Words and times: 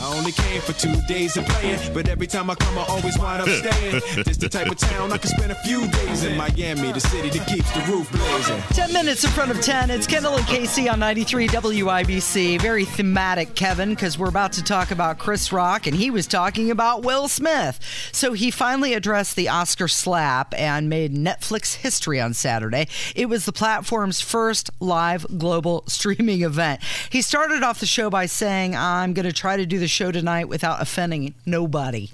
I 0.00 0.16
only 0.16 0.30
came 0.30 0.60
for 0.60 0.72
two 0.74 0.94
days 1.08 1.36
of 1.36 1.44
playing, 1.46 1.92
but 1.92 2.08
every 2.08 2.28
time 2.28 2.48
I 2.50 2.54
come, 2.54 2.78
I 2.78 2.84
always 2.88 3.18
wind 3.18 3.42
up 3.42 3.48
staying. 3.48 4.00
this 4.24 4.36
the 4.36 4.48
type 4.48 4.70
of 4.70 4.78
town 4.78 5.12
I 5.12 5.18
can 5.18 5.28
spend 5.28 5.50
a 5.50 5.56
few 5.56 5.88
days 5.88 6.22
in 6.22 6.36
Miami, 6.36 6.92
the 6.92 7.00
city 7.00 7.30
that 7.30 7.48
keeps 7.48 7.68
the 7.72 7.80
roof 7.90 8.10
blazing. 8.12 8.62
10 8.74 8.92
minutes 8.92 9.24
in 9.24 9.30
front 9.30 9.50
of 9.50 9.60
10. 9.60 9.90
It's 9.90 10.06
Kendall 10.06 10.36
and 10.36 10.46
Casey 10.46 10.88
on 10.88 11.00
93 11.00 11.48
WIBC. 11.48 12.60
Very 12.60 12.84
thematic, 12.84 13.56
Kevin, 13.56 13.90
because 13.90 14.16
we're 14.16 14.28
about 14.28 14.52
to 14.52 14.62
talk 14.62 14.92
about 14.92 15.18
Chris 15.18 15.52
Rock, 15.52 15.88
and 15.88 15.96
he 15.96 16.12
was 16.12 16.28
talking 16.28 16.70
about 16.70 17.02
Will 17.02 17.26
Smith. 17.26 17.80
So 18.12 18.34
he 18.34 18.52
finally 18.52 18.94
addressed 18.94 19.34
the 19.34 19.48
Oscar 19.48 19.88
slap 19.88 20.54
and 20.56 20.88
made 20.88 21.12
Netflix 21.12 21.74
history 21.74 22.20
on 22.20 22.34
Saturday. 22.34 22.86
It 23.16 23.28
was 23.28 23.46
the 23.46 23.52
platform's 23.52 24.20
first 24.20 24.70
live 24.78 25.26
global 25.38 25.82
streaming 25.88 26.42
event. 26.42 26.82
He 27.10 27.20
started 27.20 27.64
off 27.64 27.80
the 27.80 27.86
show 27.86 28.10
by 28.10 28.26
saying, 28.26 28.76
I'm 28.76 29.12
going 29.12 29.26
to 29.26 29.32
try 29.32 29.56
to 29.56 29.66
do 29.66 29.80
the 29.80 29.87
show 29.88 30.12
tonight 30.12 30.48
without 30.48 30.80
offending 30.80 31.34
nobody. 31.46 32.10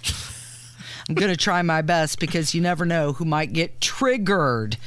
I'm 1.08 1.14
going 1.14 1.30
to 1.30 1.36
try 1.36 1.60
my 1.62 1.82
best 1.82 2.18
because 2.18 2.54
you 2.54 2.60
never 2.62 2.86
know 2.86 3.12
who 3.12 3.24
might 3.24 3.52
get 3.52 3.80
triggered. 3.80 4.78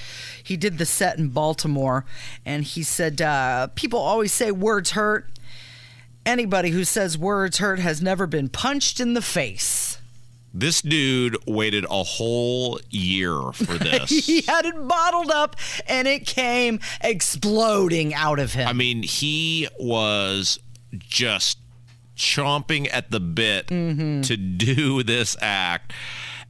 He 0.44 0.58
did 0.58 0.78
the 0.80 0.86
set 0.86 1.20
in 1.20 1.30
Baltimore 1.30 2.06
and 2.46 2.64
he 2.64 2.82
said, 2.84 3.22
uh, 3.22 3.68
People 3.76 4.00
always 4.00 4.34
say 4.34 4.52
words 4.52 4.92
hurt. 4.92 5.28
Anybody 6.26 6.72
who 6.72 6.84
says 6.84 7.18
words 7.18 7.60
hurt 7.60 7.80
has 7.80 8.02
never 8.02 8.26
been 8.28 8.50
punched 8.50 9.00
in 9.00 9.14
the 9.14 9.22
face. 9.22 10.00
This 10.54 10.82
dude 10.82 11.38
waited 11.46 11.86
a 11.86 12.04
whole 12.04 12.80
year 12.90 13.52
for 13.54 13.74
this. 13.78 14.10
he 14.10 14.42
had 14.42 14.66
it 14.66 14.88
bottled 14.88 15.30
up 15.30 15.56
and 15.86 16.08
it 16.08 16.26
came 16.26 16.80
exploding 17.02 18.14
out 18.16 18.40
of 18.40 18.54
him. 18.54 18.68
I 18.68 18.74
mean, 18.74 19.04
he 19.04 19.68
was 19.80 20.58
just 20.98 21.60
chomping 22.18 22.88
at 22.92 23.12
the 23.12 23.20
bit 23.20 23.68
Mm-hmm. 23.68 24.22
to 24.22 24.36
do 24.38 25.04
this 25.04 25.36
act. 25.42 25.94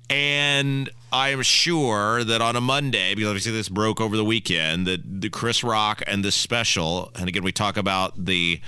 And 0.09 0.89
I 1.11 1.29
am 1.29 1.41
sure 1.41 2.23
that 2.23 2.41
on 2.41 2.55
a 2.55 2.61
Monday, 2.61 3.13
because 3.13 3.27
obviously 3.29 3.51
this 3.51 3.67
broke 3.69 3.99
over 3.99 4.15
the 4.15 4.23
weekend, 4.23 4.87
that 4.87 5.21
the 5.21 5.29
Chris 5.29 5.63
Rock 5.63 6.01
and 6.07 6.23
this 6.23 6.35
special, 6.35 7.11
and 7.15 7.27
again, 7.27 7.43
we 7.43 7.51
talk 7.51 7.75
about 7.75 8.25
the 8.25 8.61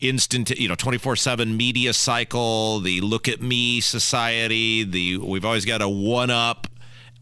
instant, 0.00 0.50
you 0.50 0.68
know, 0.68 0.74
24 0.74 1.16
7 1.16 1.56
media 1.56 1.94
cycle, 1.94 2.80
the 2.80 3.00
look 3.00 3.28
at 3.28 3.40
me 3.40 3.80
society, 3.80 4.84
the 4.84 5.16
we've 5.18 5.44
always 5.46 5.64
got 5.64 5.78
to 5.78 5.88
one 5.88 6.28
up 6.30 6.66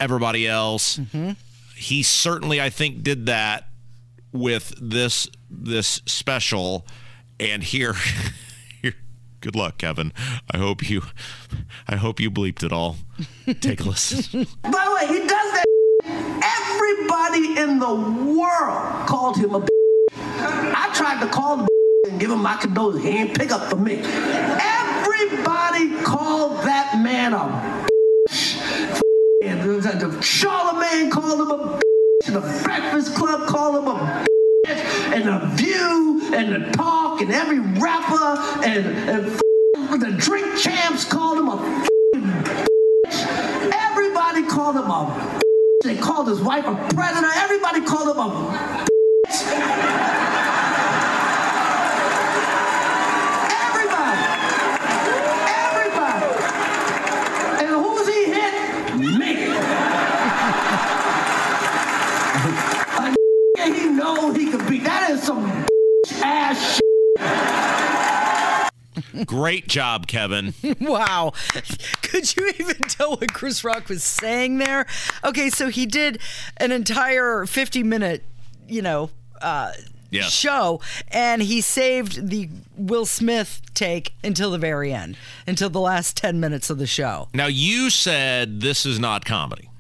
everybody 0.01 0.49
else. 0.49 0.99
He 1.77 2.03
certainly, 2.03 2.61
I 2.61 2.71
think, 2.71 3.03
did 3.05 3.27
that 3.27 3.69
with 4.33 4.75
this 4.81 5.29
this 5.49 6.01
special 6.07 6.85
and 7.39 7.63
here 7.63 7.95
good 9.43 9.55
luck 9.55 9.77
kevin 9.77 10.13
i 10.51 10.57
hope 10.57 10.89
you 10.89 11.03
i 11.89 11.97
hope 11.97 12.21
you 12.21 12.31
bleeped 12.31 12.63
it 12.63 12.73
all 12.73 12.97
take 13.61 13.81
a 13.81 13.85
listen 13.85 14.47
By 14.63 14.71
the 14.71 14.95
way, 14.95 15.07
he 15.21 15.27
does 15.27 15.53
that. 15.53 15.65
Everybody 16.61 17.61
in 17.61 17.79
the 17.79 17.95
world 18.33 19.07
called 19.07 19.37
him 19.37 19.55
a. 19.55 19.67
I 20.15 20.91
tried 20.95 21.21
to 21.21 21.27
call 21.31 21.59
him 21.59 21.69
and 22.09 22.21
give 22.21 22.31
him 22.31 22.43
my 22.43 22.57
condolences. 22.57 23.03
He 23.03 23.11
ain't 23.11 23.37
pick 23.37 23.53
up 23.53 23.69
for 23.69 23.77
me. 23.77 23.99
Everybody 24.01 26.03
called 26.03 26.65
that 26.65 26.99
man 27.03 27.35
a. 27.35 27.83
Charlemagne 30.23 31.11
called 31.11 31.41
him 31.41 31.51
a. 31.51 31.81
The 32.27 32.61
Breakfast 32.63 33.15
Club 33.15 33.49
called 33.49 33.77
him 33.77 33.89
a. 33.89 34.27
And 34.79 35.25
the 35.25 35.47
View 35.57 36.35
and 36.35 36.53
the 36.53 36.71
Talk 36.73 37.21
and 37.21 37.31
every 37.31 37.61
rapper 37.61 38.41
and, 38.65 38.87
and 39.09 40.03
the 40.03 40.13
Drink 40.13 40.59
Champs 40.59 41.05
called 41.05 41.39
him 41.39 41.49
a. 41.49 41.87
Everybody 43.73 44.43
called 44.47 44.77
him 44.77 44.91
a. 44.91 45.41
They 45.83 45.97
called 45.97 46.29
his 46.29 46.41
wife 46.41 46.65
a 46.67 46.75
predator. 46.95 47.31
Everybody 47.35 47.83
called 47.83 48.17
him 48.17 48.19
a. 48.19 48.92
know 64.03 64.33
he 64.33 64.51
could 64.51 64.67
beat. 64.69 64.85
That 64.85 65.11
is 65.11 65.23
some 65.23 65.67
ass 66.23 66.81
great 69.27 69.69
job 69.69 70.07
kevin 70.07 70.55
wow. 70.81 71.33
Could 72.03 72.35
you 72.37 72.53
even 72.59 72.77
tell 72.89 73.17
what 73.17 73.33
Chris 73.33 73.63
Rock 73.65 73.89
was 73.89 74.03
saying 74.03 74.59
there? 74.59 74.87
Okay, 75.25 75.49
so 75.51 75.69
he 75.69 75.87
did 75.87 76.19
an 76.57 76.73
entire 76.73 77.47
50 77.47 77.83
minute, 77.83 78.23
you 78.69 78.83
know, 78.83 79.11
uh, 79.41 79.73
Yes. 80.11 80.31
show, 80.31 80.83
and 81.09 81.41
he 81.41 81.63
saved 81.63 82.29
the 82.29 82.51
Will 82.77 83.07
Smith 83.07 83.63
take 83.73 84.13
until 84.23 84.51
the 84.51 84.59
very 84.59 84.93
end, 84.93 85.17
until 85.47 85.71
the 85.71 85.81
last 85.81 86.19
10 86.19 86.39
minutes 86.39 86.69
of 86.69 86.77
the 86.77 86.87
show. 86.87 87.29
now 87.33 87.47
you 87.47 87.89
said 87.89 88.61
this 88.61 88.85
is 88.85 88.99
not 88.99 89.25
comedy 89.25 89.71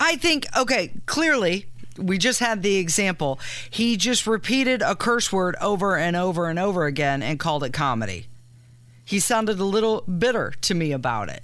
I 0.00 0.16
think, 0.16 0.46
okay, 0.56 0.92
clearly, 1.06 1.66
we 2.00 2.18
just 2.18 2.40
had 2.40 2.62
the 2.62 2.76
example. 2.76 3.38
He 3.68 3.96
just 3.96 4.26
repeated 4.26 4.82
a 4.82 4.94
curse 4.96 5.32
word 5.32 5.56
over 5.60 5.96
and 5.96 6.16
over 6.16 6.48
and 6.48 6.58
over 6.58 6.86
again 6.86 7.22
and 7.22 7.38
called 7.38 7.64
it 7.64 7.72
comedy. 7.72 8.26
He 9.04 9.20
sounded 9.20 9.58
a 9.58 9.64
little 9.64 10.02
bitter 10.02 10.54
to 10.62 10.74
me 10.74 10.92
about 10.92 11.28
it. 11.28 11.42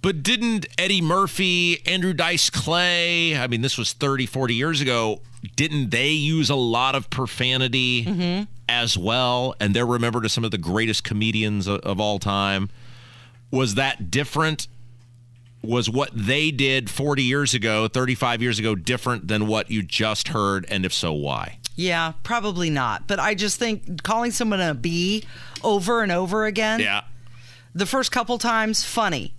But 0.00 0.22
didn't 0.22 0.66
Eddie 0.78 1.02
Murphy, 1.02 1.84
Andrew 1.86 2.12
Dice 2.12 2.50
Clay, 2.50 3.36
I 3.36 3.48
mean, 3.48 3.62
this 3.62 3.76
was 3.76 3.92
30, 3.92 4.26
40 4.26 4.54
years 4.54 4.80
ago, 4.80 5.20
didn't 5.56 5.90
they 5.90 6.10
use 6.10 6.50
a 6.50 6.54
lot 6.54 6.94
of 6.94 7.10
profanity 7.10 8.04
mm-hmm. 8.04 8.44
as 8.68 8.96
well? 8.96 9.54
And 9.58 9.74
they're 9.74 9.86
remembered 9.86 10.24
as 10.24 10.32
some 10.32 10.44
of 10.44 10.52
the 10.52 10.58
greatest 10.58 11.02
comedians 11.02 11.66
of, 11.66 11.80
of 11.80 12.00
all 12.00 12.18
time. 12.18 12.70
Was 13.50 13.74
that 13.74 14.10
different? 14.10 14.68
Was 15.62 15.90
what 15.90 16.10
they 16.14 16.50
did 16.52 16.88
40 16.88 17.22
years 17.24 17.52
ago, 17.52 17.88
35 17.88 18.40
years 18.42 18.58
ago, 18.60 18.74
different 18.76 19.26
than 19.28 19.46
what 19.48 19.70
you 19.70 19.82
just 19.82 20.28
heard? 20.28 20.64
And 20.68 20.86
if 20.86 20.92
so, 20.94 21.12
why? 21.12 21.58
Yeah, 21.74 22.12
probably 22.22 22.70
not. 22.70 23.06
But 23.08 23.18
I 23.18 23.34
just 23.34 23.58
think 23.58 24.02
calling 24.04 24.30
someone 24.30 24.60
a 24.60 24.72
B 24.74 25.24
over 25.64 26.02
and 26.02 26.12
over 26.12 26.46
again, 26.46 26.80
Yeah. 26.80 27.02
the 27.74 27.86
first 27.86 28.12
couple 28.12 28.38
times, 28.38 28.84
funny. 28.84 29.34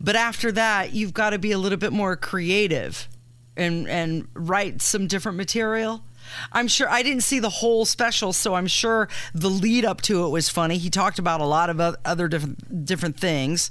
But 0.00 0.14
after 0.14 0.52
that, 0.52 0.92
you've 0.92 1.14
got 1.14 1.30
to 1.30 1.38
be 1.38 1.50
a 1.52 1.58
little 1.58 1.78
bit 1.78 1.92
more 1.92 2.14
creative 2.16 3.08
and 3.56 3.88
and 3.88 4.28
write 4.34 4.80
some 4.82 5.08
different 5.08 5.36
material. 5.36 6.04
I'm 6.52 6.68
sure 6.68 6.88
I 6.88 7.02
didn't 7.02 7.22
see 7.24 7.40
the 7.40 7.50
whole 7.50 7.84
special, 7.84 8.32
so 8.32 8.54
I'm 8.54 8.68
sure 8.68 9.08
the 9.34 9.50
lead 9.50 9.84
up 9.84 10.00
to 10.02 10.24
it 10.26 10.28
was 10.28 10.48
funny. 10.48 10.78
He 10.78 10.90
talked 10.90 11.18
about 11.18 11.40
a 11.40 11.44
lot 11.46 11.70
of 11.70 11.80
other 12.04 12.28
different 12.28 12.84
different 12.84 13.18
things, 13.18 13.70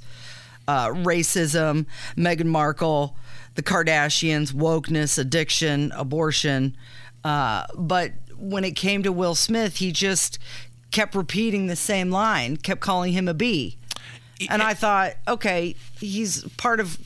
uh, 0.70 0.88
racism, 0.90 1.86
Meghan 2.16 2.46
Markle, 2.46 3.16
the 3.56 3.62
Kardashians, 3.62 4.52
wokeness, 4.52 5.18
addiction, 5.18 5.90
abortion. 5.96 6.76
Uh, 7.24 7.64
but 7.76 8.12
when 8.38 8.64
it 8.64 8.76
came 8.76 9.02
to 9.02 9.10
Will 9.12 9.34
Smith, 9.34 9.76
he 9.76 9.90
just 9.92 10.38
kept 10.92 11.14
repeating 11.14 11.66
the 11.66 11.76
same 11.76 12.10
line, 12.10 12.56
kept 12.56 12.80
calling 12.80 13.12
him 13.12 13.26
a 13.28 13.34
B. 13.34 13.76
And 14.48 14.62
I 14.62 14.72
thought, 14.74 15.14
okay, 15.28 15.74
he's 16.00 16.44
part 16.56 16.80
of 16.80 16.98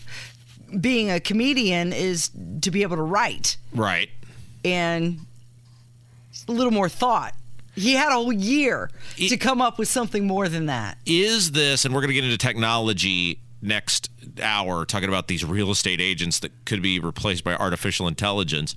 being 0.81 1.11
a 1.11 1.19
comedian 1.19 1.93
is 1.93 2.31
to 2.61 2.71
be 2.71 2.83
able 2.83 2.97
to 2.97 3.03
write 3.03 3.57
Right. 3.73 4.09
and 4.65 5.19
a 6.49 6.53
little 6.53 6.71
more 6.73 6.89
thought. 6.89 7.35
He 7.75 7.95
had 7.95 8.11
a 8.11 8.15
whole 8.15 8.33
year 8.33 8.89
to 9.17 9.37
come 9.37 9.61
up 9.61 9.79
with 9.81 9.89
something 9.89 10.29
more 10.29 10.49
than 10.49 10.67
that. 10.67 10.97
is 11.07 11.51
this, 11.51 11.85
and 11.85 11.93
we're 11.93 12.03
going 12.03 12.11
to 12.11 12.15
get 12.15 12.23
into 12.25 12.39
technology 12.39 13.41
next 13.65 14.11
hour, 14.43 14.85
talking 14.85 15.09
about 15.09 15.29
these 15.29 15.45
real 15.45 15.71
estate 15.71 16.01
agents 16.01 16.39
that 16.41 16.65
could 16.65 16.83
be 16.83 16.99
replaced 16.99 17.45
by 17.45 17.55
artificial 17.55 18.07
intelligence, 18.07 18.75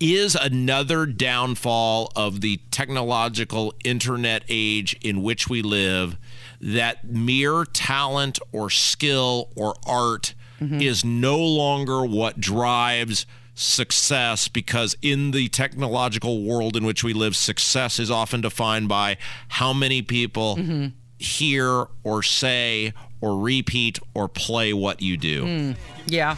is 0.00 0.34
another 0.34 1.06
downfall 1.06 2.12
of 2.14 2.40
the 2.40 2.58
technological 2.70 3.72
internet 3.84 4.42
age 4.48 4.96
in 5.00 5.22
which 5.22 5.48
we 5.48 5.62
live 5.62 6.16
that 6.60 7.04
mere 7.04 7.64
talent 7.64 8.38
or 8.52 8.68
skill 8.68 9.50
or 9.56 9.74
art 9.86 10.34
mm-hmm. 10.60 10.80
is 10.80 11.04
no 11.04 11.38
longer 11.38 12.04
what 12.04 12.40
drives 12.40 13.26
success 13.54 14.48
because 14.48 14.96
in 15.00 15.30
the 15.30 15.48
technological 15.48 16.44
world 16.44 16.76
in 16.76 16.84
which 16.84 17.02
we 17.02 17.14
live 17.14 17.34
success 17.34 17.98
is 17.98 18.10
often 18.10 18.42
defined 18.42 18.86
by 18.86 19.16
how 19.48 19.72
many 19.72 20.02
people 20.02 20.56
mm-hmm. 20.56 20.86
hear 21.18 21.86
or 22.04 22.22
say 22.22 22.92
or 23.20 23.38
repeat 23.40 23.98
or 24.14 24.28
play 24.28 24.72
what 24.72 25.00
you 25.02 25.16
do. 25.16 25.44
Hmm. 25.44 25.72
Yeah. 26.06 26.36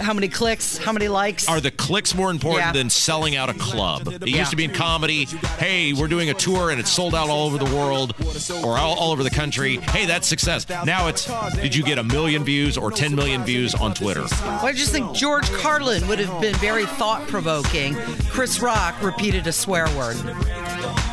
How 0.00 0.12
many 0.12 0.28
clicks? 0.28 0.76
How 0.76 0.92
many 0.92 1.08
likes? 1.08 1.48
Are 1.48 1.60
the 1.60 1.70
clicks 1.70 2.14
more 2.14 2.30
important 2.30 2.66
Yeah. 2.66 2.72
than 2.72 2.88
selling 2.90 3.34
out 3.36 3.48
a 3.50 3.54
club? 3.54 4.06
It 4.08 4.28
Yeah. 4.28 4.38
used 4.38 4.50
to 4.50 4.56
be 4.56 4.64
in 4.64 4.72
comedy. 4.72 5.24
Hey, 5.58 5.92
we're 5.92 6.08
doing 6.08 6.30
a 6.30 6.34
tour 6.34 6.70
and 6.70 6.78
it's 6.78 6.90
sold 6.90 7.14
out 7.14 7.28
all 7.30 7.46
over 7.46 7.58
the 7.58 7.74
world 7.74 8.14
or 8.62 8.76
all, 8.78 8.94
all 8.94 9.10
over 9.12 9.22
the 9.24 9.30
country. 9.30 9.78
Hey, 9.78 10.06
that's 10.06 10.28
success. 10.28 10.66
Now 10.84 11.08
it's 11.08 11.28
did 11.54 11.74
you 11.74 11.82
get 11.82 11.98
a 11.98 12.02
million 12.04 12.44
views 12.44 12.76
or 12.76 12.90
10 12.92 13.14
million 13.14 13.44
views 13.44 13.74
on 13.74 13.94
Twitter? 13.94 14.22
Well, 14.42 14.66
I 14.66 14.72
just 14.72 14.92
think 14.92 15.12
George 15.16 15.50
Carlin 15.54 16.06
would 16.06 16.18
have 16.20 16.40
been 16.40 16.54
very 16.56 16.86
thought 16.86 17.26
provoking. 17.26 17.96
Chris 18.28 18.60
Rock 18.60 19.02
repeated 19.02 19.46
a 19.46 19.52
swear 19.52 19.88
word. 19.96 20.16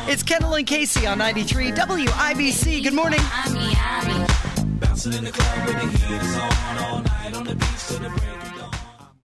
It's 0.06 0.22
Kendall 0.22 0.54
and 0.54 0.66
Casey 0.66 1.06
on 1.06 1.18
93 1.18 1.72
WIBC. 1.72 2.82
Good 2.82 2.94
morning. 2.94 3.20
Bouncing 4.92 5.14
in 5.14 5.24
the 5.24 5.32
club 5.32 5.66
with 5.66 5.74
the 5.80 5.98
heat 5.98 6.20
on 6.20 6.78
all 6.84 7.00
night 7.00 7.34
on 7.34 7.44
the 7.44 7.54
beach 7.54 7.86
to 7.86 7.94
the 7.94 8.10
break 8.10 8.41